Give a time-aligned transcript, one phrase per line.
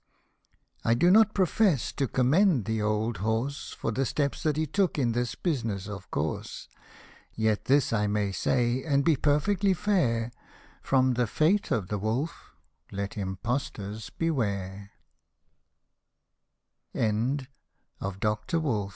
[0.83, 4.97] I do not profess to commend the old horse For the steps that he took
[4.97, 6.67] in this business, of course;
[7.35, 10.31] Yet this I may say, and be perfectly fair,
[10.81, 12.55] From the fate of the wolf,
[12.91, 14.09] let impostors